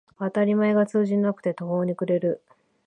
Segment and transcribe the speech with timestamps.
[0.17, 2.41] 当たり前が通じなくて途方に暮れる